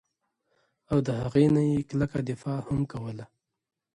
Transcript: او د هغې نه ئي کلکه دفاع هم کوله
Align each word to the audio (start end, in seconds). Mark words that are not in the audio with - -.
او 0.91 0.97
د 1.07 1.09
هغې 1.21 1.45
نه 1.55 1.61
ئي 1.69 1.77
کلکه 1.91 2.17
دفاع 2.31 2.59
هم 2.67 2.81
کوله 2.91 3.25